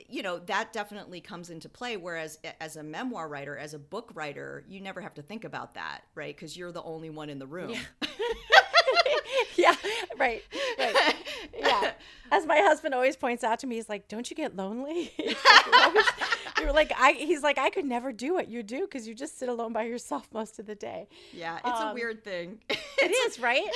[0.08, 1.98] you know, that definitely comes into play.
[1.98, 5.74] Whereas as a memoir writer, as a book writer, you never have to think about
[5.74, 6.34] that, right?
[6.36, 7.76] Because you're the only one in the room.
[9.58, 9.76] yeah,
[10.17, 10.41] right,
[10.80, 11.15] right.
[11.58, 11.91] Yeah.
[12.32, 15.38] As my husband always points out to me, he's like, "Don't you get lonely?" Like,
[15.88, 16.06] always-
[16.60, 17.13] You're like, I.
[17.13, 19.84] He's like, I could never do what you do because you just sit alone by
[19.84, 21.08] yourself most of the day.
[21.34, 22.60] yeah, it's a Um, weird thing.
[22.98, 23.68] It is right.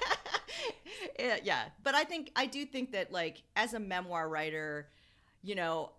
[1.18, 4.88] yeah, yeah, but I think I do think that like as a memoir writer,
[5.42, 5.90] you know,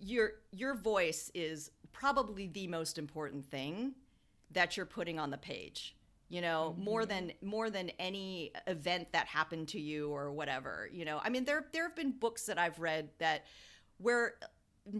[0.00, 3.92] your your voice is probably the most important thing
[4.52, 5.94] that you're putting on the page.
[6.28, 10.88] You know, more than more than any event that happened to you or whatever.
[10.92, 13.44] You know, I mean, there there have been books that I've read that
[13.98, 14.34] where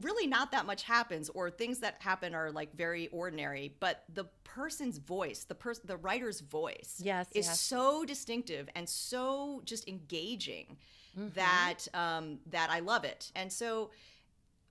[0.02, 4.24] really not that much happens or things that happen are like very ordinary but the
[4.44, 7.60] person's voice the person the writer's voice Yes, is yes.
[7.60, 10.76] so distinctive and so just engaging
[11.18, 11.30] Mm-hmm.
[11.34, 13.32] that um, that I love it.
[13.34, 13.90] And so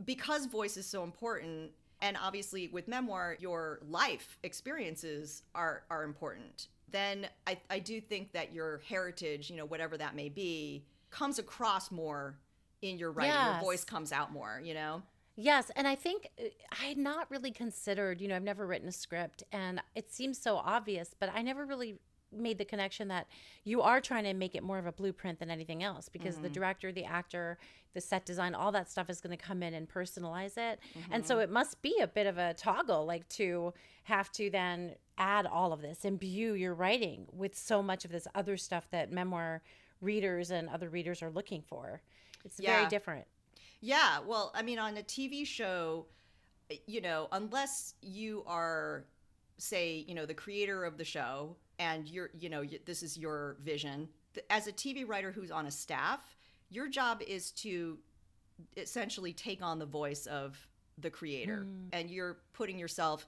[0.05, 6.69] because voice is so important, and obviously with memoir, your life experiences are are important.
[6.89, 11.39] Then I, I do think that your heritage, you know, whatever that may be, comes
[11.39, 12.37] across more
[12.81, 13.33] in your writing.
[13.53, 15.01] Your voice comes out more, you know?
[15.35, 18.89] Yes, and I think uh, I had not really considered, you know, I've never written
[18.89, 21.99] a script and it seems so obvious, but I never really
[22.31, 23.27] made the connection that
[23.63, 26.49] you are trying to make it more of a blueprint than anything else because the
[26.49, 27.57] director, the actor,
[27.93, 30.79] the set design, all that stuff is going to come in and personalize it.
[31.09, 34.95] And so it must be a bit of a toggle like to have to then
[35.17, 39.11] add all of this, imbue your writing with so much of this other stuff that
[39.11, 39.63] memoir
[40.01, 42.01] readers and other readers are looking for.
[42.45, 43.25] It's very different.
[43.81, 46.05] Yeah, well, I mean, on a TV show,
[46.85, 49.05] you know, unless you are,
[49.57, 53.57] say, you know, the creator of the show and you're, you know, this is your
[53.61, 54.09] vision,
[54.49, 56.35] as a TV writer who's on a staff,
[56.69, 57.97] your job is to
[58.77, 60.57] essentially take on the voice of
[60.97, 61.87] the creator mm.
[61.93, 63.25] and you're putting yourself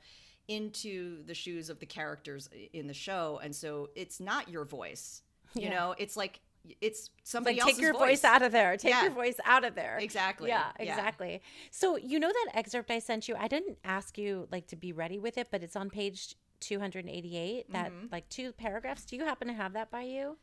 [0.47, 5.21] into the shoes of the characters in the show and so it's not your voice
[5.55, 5.69] you Yeah.
[5.69, 6.41] know it's like
[6.79, 8.23] it's It's somebody like else's take your voice.
[8.23, 8.77] out of there.
[8.77, 9.03] Take Yeah.
[9.03, 9.97] your voice out of there.
[9.99, 10.49] Exactly.
[10.49, 10.85] Yeah, Yeah.
[10.91, 11.41] exactly.
[11.71, 13.35] So you know that excerpt I sent you.
[13.35, 17.71] I didn't ask you like to be ready with it, but it's on page 288.
[17.71, 18.07] That Mm-hmm.
[18.11, 19.05] like two paragraphs.
[19.05, 20.37] Do you happen to have that by you?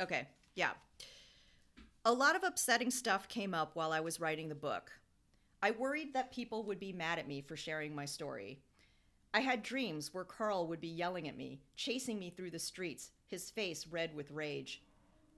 [0.00, 0.72] Okay, yeah.
[2.04, 4.92] A lot of upsetting stuff came up while I was writing the book.
[5.62, 8.60] I worried that people would be mad at me for sharing my story.
[9.34, 13.10] I had dreams where Carl would be yelling at me, chasing me through the streets,
[13.26, 14.82] his face red with rage.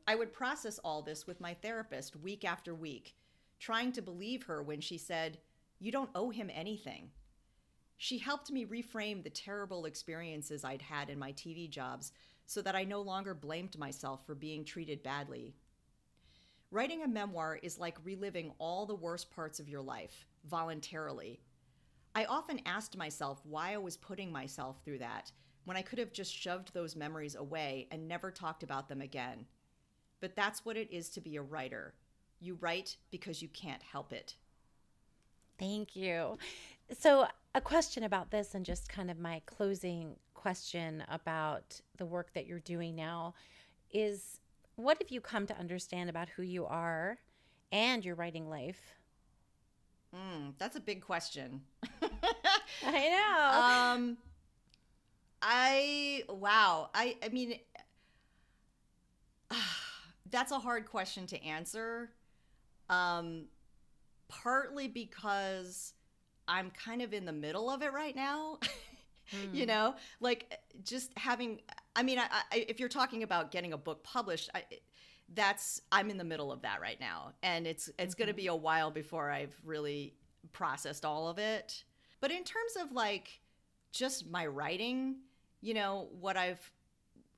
[0.06, 3.14] I would process all this with my therapist week after week,
[3.58, 5.38] trying to believe her when she said,
[5.78, 7.10] You don't owe him anything.
[7.96, 12.12] She helped me reframe the terrible experiences I'd had in my TV jobs
[12.46, 15.54] so that I no longer blamed myself for being treated badly.
[16.70, 21.40] Writing a memoir is like reliving all the worst parts of your life voluntarily.
[22.14, 25.30] I often asked myself why I was putting myself through that
[25.64, 29.46] when I could have just shoved those memories away and never talked about them again.
[30.20, 31.94] But that's what it is to be a writer.
[32.40, 34.34] You write because you can't help it.
[35.58, 36.38] Thank you.
[36.98, 42.32] So, a question about this, and just kind of my closing question about the work
[42.34, 43.34] that you're doing now
[43.90, 44.40] is
[44.76, 47.18] what have you come to understand about who you are
[47.70, 48.94] and your writing life?
[50.14, 51.60] Mm, that's a big question.
[52.02, 53.96] I know.
[54.00, 54.16] Um,
[55.42, 56.90] I wow.
[56.94, 57.58] I I mean,
[60.30, 62.10] that's a hard question to answer.
[62.88, 63.46] Um,
[64.28, 65.92] partly because
[66.48, 68.58] I'm kind of in the middle of it right now.
[68.62, 68.68] mm.
[69.52, 71.60] You know, like just having.
[71.94, 74.64] I mean, I, I, if you're talking about getting a book published, I,
[75.34, 78.18] that's I'm in the middle of that right now, and it's it's mm-hmm.
[78.18, 80.14] going to be a while before I've really
[80.52, 81.84] processed all of it.
[82.20, 83.40] But in terms of like
[83.92, 85.16] just my writing,
[85.60, 86.70] you know, what I've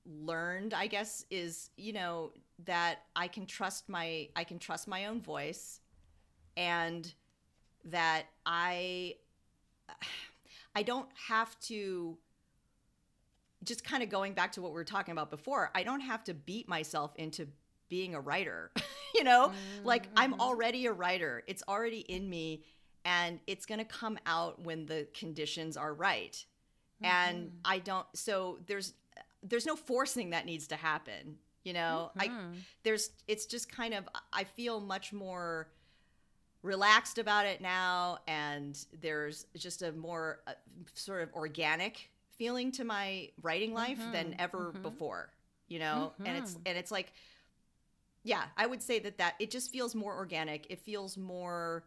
[0.07, 2.33] learned, I guess, is, you know,
[2.64, 5.81] that I can trust my I can trust my own voice
[6.57, 7.12] and
[7.87, 9.16] that I
[10.75, 12.16] I don't have to
[13.64, 16.25] just kind of going back to what we were talking about before, I don't have
[16.25, 17.46] to beat myself into
[17.88, 18.72] being a writer.
[19.14, 19.87] you know, mm-hmm.
[19.87, 20.40] like I'm mm-hmm.
[20.40, 21.42] already a writer.
[21.46, 22.64] It's already in me
[23.05, 26.44] and it's going to come out when the conditions are right.
[27.03, 27.29] Mm-hmm.
[27.29, 28.94] And I don't so there's
[29.42, 32.11] there's no forcing that needs to happen, you know?
[32.16, 32.53] Mm-hmm.
[32.53, 35.68] I there's it's just kind of I feel much more
[36.62, 40.53] relaxed about it now and there's just a more uh,
[40.94, 44.12] sort of organic feeling to my writing life mm-hmm.
[44.12, 44.83] than ever mm-hmm.
[44.83, 45.31] before,
[45.68, 46.12] you know?
[46.25, 47.12] And it's and it's like
[48.25, 50.66] yeah, I would say that that it just feels more organic.
[50.70, 51.85] It feels more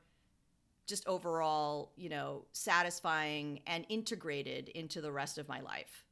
[0.85, 6.05] just overall, you know, satisfying and integrated into the rest of my life.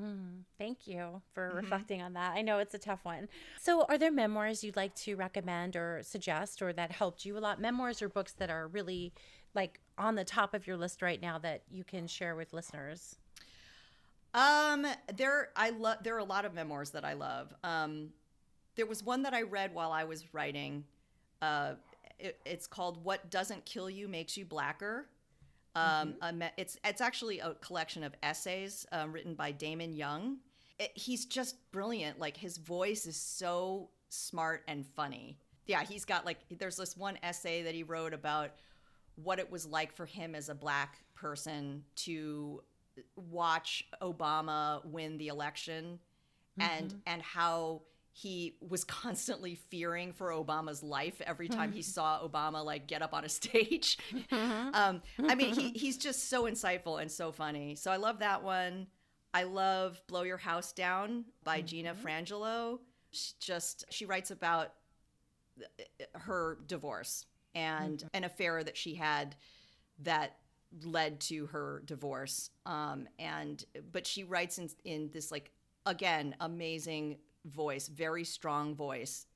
[0.00, 1.56] Mm, thank you for mm-hmm.
[1.58, 2.34] reflecting on that.
[2.34, 3.28] I know it's a tough one.
[3.60, 7.40] So, are there memoirs you'd like to recommend or suggest or that helped you a
[7.40, 7.60] lot?
[7.60, 9.12] Memoirs or books that are really
[9.54, 13.16] like on the top of your list right now that you can share with listeners?
[14.32, 14.86] Um,
[15.16, 17.52] there I love there are a lot of memoirs that I love.
[17.64, 18.10] Um,
[18.76, 20.84] there was one that I read while I was writing
[21.42, 21.74] uh,
[22.18, 25.06] it, it's called "What Doesn't Kill You Makes You Blacker."
[25.74, 26.42] Um, mm-hmm.
[26.56, 30.38] it's it's actually a collection of essays um, written by Damon Young.
[30.78, 32.18] It, he's just brilliant.
[32.18, 35.38] Like his voice is so smart and funny.
[35.66, 38.50] Yeah, he's got like there's this one essay that he wrote about
[39.22, 42.62] what it was like for him as a black person to
[43.16, 45.98] watch Obama win the election
[46.58, 46.70] mm-hmm.
[46.70, 52.64] and and how he was constantly fearing for Obama's life every time he saw Obama
[52.64, 53.98] like get up on a stage.
[54.12, 54.70] Mm-hmm.
[54.74, 57.76] um, I mean, he, he's just so insightful and so funny.
[57.76, 58.88] So I love that one.
[59.32, 61.66] I love Blow Your House Down by mm-hmm.
[61.66, 62.80] Gina Frangello.
[63.12, 64.72] She just she writes about
[66.14, 68.08] her divorce and mm-hmm.
[68.14, 69.36] an affair that she had
[70.00, 70.36] that
[70.84, 72.50] led to her divorce.
[72.66, 75.52] Um, and but she writes in in this like
[75.86, 79.26] again amazing voice, very strong voice,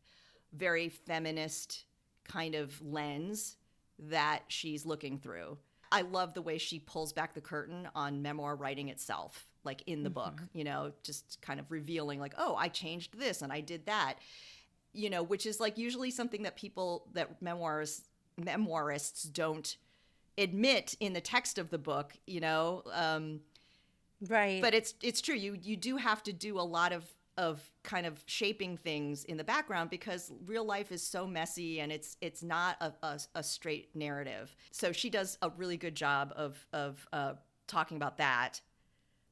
[0.53, 1.85] very feminist
[2.25, 3.57] kind of lens
[3.99, 5.59] that she's looking through.
[5.93, 10.03] I love the way she pulls back the curtain on memoir writing itself, like in
[10.03, 10.15] the mm-hmm.
[10.15, 13.87] book, you know, just kind of revealing, like, oh, I changed this and I did
[13.87, 14.15] that,
[14.93, 18.03] you know, which is like usually something that people, that memoirs,
[18.41, 19.77] memoirists don't
[20.37, 22.83] admit in the text of the book, you know.
[22.93, 23.41] Um,
[24.29, 24.61] right.
[24.61, 25.37] But it's it's true.
[25.37, 27.05] You you do have to do a lot of
[27.37, 31.91] of kind of shaping things in the background because real life is so messy and
[31.91, 34.55] it's it's not a, a, a straight narrative.
[34.71, 37.35] So she does a really good job of of uh,
[37.67, 38.61] talking about that.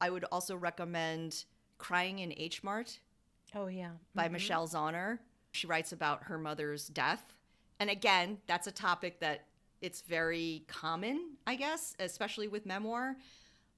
[0.01, 1.45] I would also recommend
[1.77, 2.99] "Crying in H Mart."
[3.55, 4.33] Oh yeah, by mm-hmm.
[4.33, 5.19] Michelle Zauner.
[5.51, 7.23] She writes about her mother's death,
[7.79, 9.45] and again, that's a topic that
[9.81, 13.17] it's very common, I guess, especially with memoir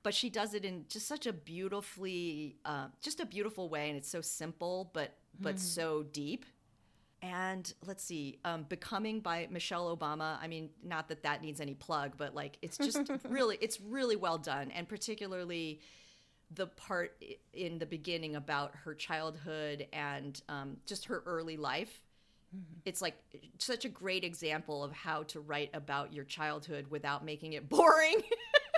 [0.06, 3.98] but she does it in just such a beautifully uh, just a beautiful way and
[3.98, 5.60] it's so simple but but mm.
[5.60, 6.46] so deep
[7.24, 11.74] and let's see um, becoming by michelle obama i mean not that that needs any
[11.74, 15.82] plug but like it's just really it's really well done and particularly
[16.54, 17.20] the part
[17.54, 22.04] in the beginning about her childhood and um, just her early life
[22.56, 22.80] mm-hmm.
[22.86, 23.16] it's like
[23.58, 28.22] such a great example of how to write about your childhood without making it boring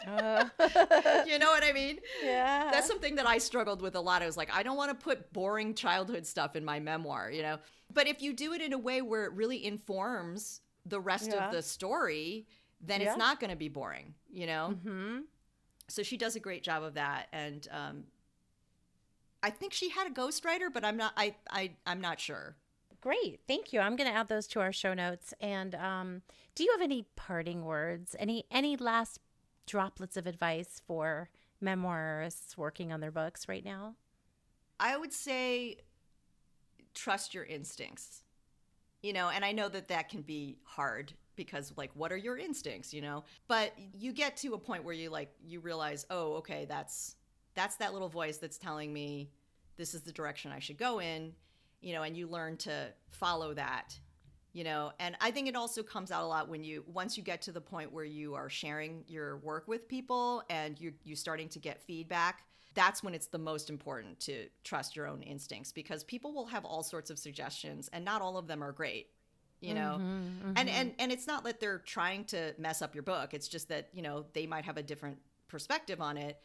[1.28, 1.99] you know what I mean?
[2.24, 2.70] Yeah.
[2.72, 4.22] That's something that I struggled with a lot.
[4.22, 7.41] I was like, I don't want to put boring childhood stuff in my memoir, you
[7.41, 7.58] know?
[7.93, 11.45] But if you do it in a way where it really informs the rest Yeah.
[11.47, 12.47] of the story,
[12.82, 13.10] then Yeah.
[13.10, 14.78] it's not going to be boring, you know?
[14.84, 15.20] hmm
[15.88, 17.28] So she does a great job of that.
[17.32, 18.03] And um,
[19.43, 22.55] I think she had a ghostwriter, but I'm not, I, I, I'm not sure.
[23.01, 23.41] Great.
[23.47, 23.80] Thank you.
[23.80, 25.34] I'm going to add those to our show notes.
[25.39, 26.22] And um,
[26.55, 28.16] do you have any parting words?
[28.20, 29.20] Any any last
[29.68, 31.30] droplets of advice for
[31.63, 33.95] memoirists working on their books right now?
[34.80, 35.78] I would say
[36.95, 38.24] trust your instincts.
[39.03, 42.36] You know, and I know that that can be hard because like what are your
[42.38, 43.24] instincts, you know?
[43.47, 47.15] But you get to a point where you like you realize, "Oh, okay, that's
[47.53, 49.30] that's that little voice that's telling me
[49.78, 51.34] this is the direction I should go in."
[51.80, 53.99] You know, and you learn to follow that.
[54.58, 57.22] You know, and I think it also comes out a lot when you once you
[57.22, 61.16] get to the point where you are sharing your work with people and you you
[61.16, 62.43] starting to get feedback
[62.74, 66.66] that's when it's the most important to trust your own instincts because people will have
[66.66, 69.10] all sorts of suggestions and not all of them are great
[69.62, 69.97] you know?
[69.99, 73.34] Mm-hmm, and and and it's not that they're trying to mess up your book.
[73.34, 76.39] It's just that you know they might have a different perspective on it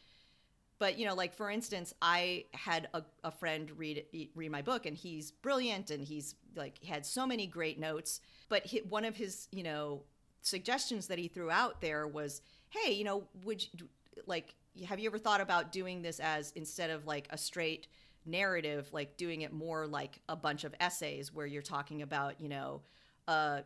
[0.83, 4.03] but you know like for instance i had a, a friend read
[4.35, 8.19] read my book and he's brilliant and he's like had so many great notes
[8.49, 10.01] but he, one of his you know
[10.41, 13.87] suggestions that he threw out there was hey you know would you
[14.27, 14.55] like
[14.85, 17.87] have you ever thought about doing this as instead of like a straight
[18.25, 22.49] narrative like doing it more like a bunch of essays where you're talking about you
[22.49, 22.81] know
[23.29, 23.61] uh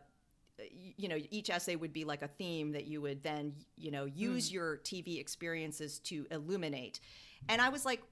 [0.96, 4.04] you know each essay would be like a theme that you would then you know
[4.04, 7.00] use your tv experiences to illuminate.
[7.48, 8.02] And i was like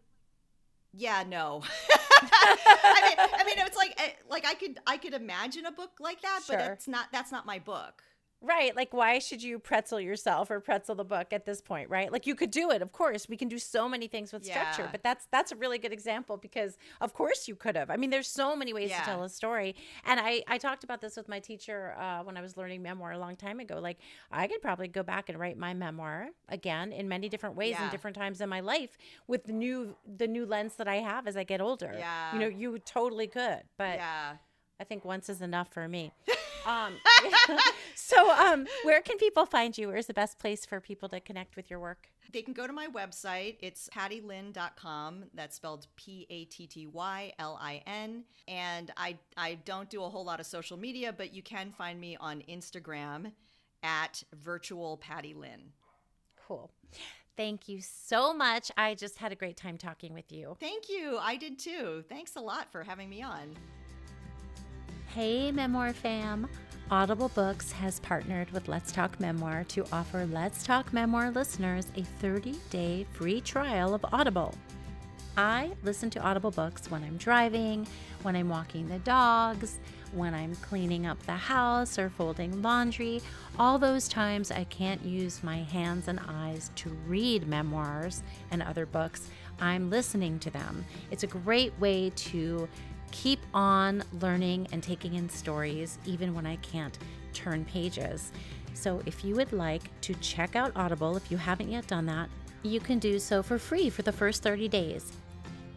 [0.93, 1.63] yeah no.
[2.21, 5.91] I, mean, I mean it's like eh, like i could i could imagine a book
[6.01, 6.73] like that but Sure.
[6.73, 8.03] it's not that's not my book
[8.47, 8.77] Right.
[8.77, 12.13] Like, why should you pretzel yourself or pretzel the book at this point, right?
[12.13, 12.81] Like, you could do it.
[12.81, 15.79] Of course, we can do so many things with structure, but that's that's a really
[15.79, 17.91] good example because, of course, you could have.
[17.91, 19.01] I mean, there's so many ways Yeah.
[19.01, 19.75] to tell a story,
[20.05, 23.13] and I I talked about this with my teacher uh, when I was learning memoir
[23.13, 23.81] a long time ago.
[23.81, 23.99] Like,
[24.31, 27.91] I could probably go back and write my memoir again in many different ways Yeah.
[27.91, 31.37] different times in my life with the new the new lens that I have as
[31.37, 31.93] I get older.
[31.99, 32.33] Yeah.
[32.33, 34.37] You know, you totally could, but yeah
[34.79, 36.13] I think once is enough for me.
[36.67, 36.95] Um,
[37.95, 39.89] so, um, where can people find you?
[39.89, 42.09] Where's the best place for people to connect with your work?
[42.33, 43.57] They can go to my website.
[43.61, 45.25] It's pattylin.com.
[45.33, 48.25] That's spelled P A T T Y L I N.
[48.49, 52.01] And I, I don't do a whole lot of social media, but you can find
[52.01, 53.33] me on Instagram
[53.83, 55.73] at virtual Patty Lin.
[56.47, 56.71] Cool.
[57.37, 58.71] Thank you so much.
[58.77, 60.57] I just had a great time talking with you.
[60.59, 61.19] Thank you.
[61.21, 62.03] I did too.
[62.09, 63.57] Thanks a lot for having me on.
[65.17, 66.47] Hey, Memoir fam.
[66.91, 72.03] Audible Books has partnered with Let's Talk Memoir to offer Let's Talk Memoir listeners a
[72.03, 74.55] 30 day free trial of Audible.
[75.39, 77.87] I listen to Audible books when I'm driving,
[78.25, 79.79] when I'm walking the dogs,
[80.13, 83.23] when I'm cleaning up the house or folding laundry.
[83.59, 88.85] All those times I can't use my hands and eyes to read memoirs and other
[88.85, 90.85] books, I'm listening to them.
[91.11, 92.69] It's a great way to
[93.11, 96.99] keep on learning and taking in stories even when I can't
[97.33, 98.33] turn pages.
[98.75, 102.29] So if you would like to check out Audible, if you haven't yet done that,
[102.63, 105.13] you can do so for free for the first 30 days.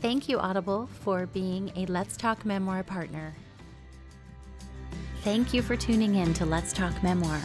[0.00, 3.34] Thank you, Audible, for being a Let's Talk Memoir partner.
[5.22, 7.40] Thank you for tuning in to Let's Talk Memoir.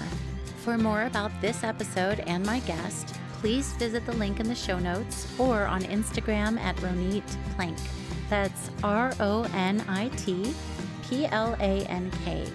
[0.57, 4.78] For more about this episode and my guest, please visit the link in the show
[4.80, 7.24] notes or on Instagram at Ronit
[7.55, 7.78] Plank.
[8.30, 10.53] That's R O N I T
[11.03, 12.45] P L A N K.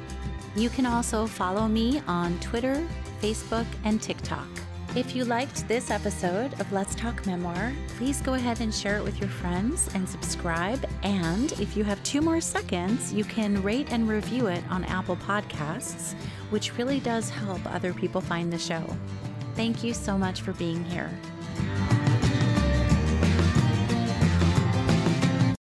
[0.56, 2.86] You can also follow me on Twitter,
[3.20, 4.48] Facebook, and TikTok.
[4.96, 9.04] If you liked this episode of Let's Talk Memoir, please go ahead and share it
[9.04, 10.88] with your friends and subscribe.
[11.02, 15.16] And if you have two more seconds, you can rate and review it on Apple
[15.16, 16.14] Podcasts,
[16.48, 18.82] which really does help other people find the show.
[19.54, 21.10] Thank you so much for being here.